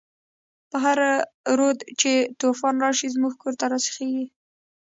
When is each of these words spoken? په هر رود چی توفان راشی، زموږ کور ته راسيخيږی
په 0.69 0.77
هر 0.85 0.97
رود 1.57 1.79
چی 1.99 2.11
توفان 2.39 2.75
راشی، 2.83 3.07
زموږ 3.15 3.33
کور 3.41 3.53
ته 3.59 3.65
راسيخيږی 3.71 4.25